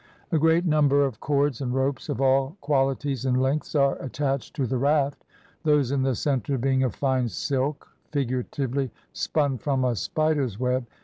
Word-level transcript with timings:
A 0.31 0.39
great 0.39 0.65
number 0.65 1.05
of 1.05 1.19
cords 1.19 1.61
and 1.61 1.75
ropes 1.75 2.09
of 2.09 2.19
all 2.19 2.57
qualities 2.59 3.23
and 3.23 3.39
lengths 3.39 3.75
are 3.75 4.01
attached 4.01 4.55
to 4.55 4.65
the 4.65 4.79
raft, 4.79 5.23
those 5.63 5.91
in 5.91 6.01
the 6.01 6.15
center 6.15 6.57
being 6.57 6.81
of 6.81 6.95
fine 6.95 7.29
silk 7.29 7.87
(figura 8.11 8.45
tively, 8.45 8.89
''spun 9.13 9.59
from 9.61 9.85
a 9.85 9.95
spider's 9.95 10.59
web"). 10.59 10.87